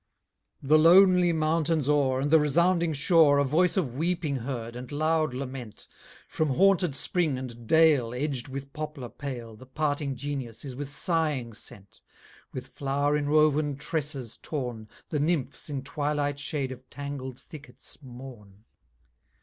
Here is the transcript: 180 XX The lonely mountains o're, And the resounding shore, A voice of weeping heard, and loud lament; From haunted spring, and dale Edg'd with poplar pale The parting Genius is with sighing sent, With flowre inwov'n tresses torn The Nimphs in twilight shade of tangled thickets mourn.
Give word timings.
180 0.61 0.61
XX 0.63 0.69
The 0.69 0.89
lonely 1.19 1.31
mountains 1.31 1.87
o're, 1.87 2.21
And 2.21 2.31
the 2.31 2.39
resounding 2.39 2.91
shore, 2.91 3.37
A 3.37 3.43
voice 3.43 3.77
of 3.77 3.95
weeping 3.95 4.37
heard, 4.37 4.75
and 4.75 4.91
loud 4.91 5.35
lament; 5.35 5.85
From 6.27 6.55
haunted 6.55 6.95
spring, 6.95 7.37
and 7.37 7.67
dale 7.67 8.11
Edg'd 8.11 8.47
with 8.47 8.73
poplar 8.73 9.09
pale 9.09 9.55
The 9.55 9.67
parting 9.67 10.15
Genius 10.15 10.65
is 10.65 10.75
with 10.75 10.89
sighing 10.89 11.53
sent, 11.53 12.01
With 12.51 12.65
flowre 12.67 13.15
inwov'n 13.15 13.77
tresses 13.77 14.37
torn 14.41 14.87
The 15.09 15.19
Nimphs 15.19 15.69
in 15.69 15.83
twilight 15.83 16.39
shade 16.39 16.71
of 16.71 16.89
tangled 16.89 17.37
thickets 17.37 17.99
mourn. 18.01 18.63